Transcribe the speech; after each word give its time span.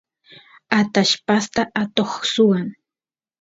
atallpasta 0.79 1.61
atoq 1.81 2.11
swan 2.33 2.67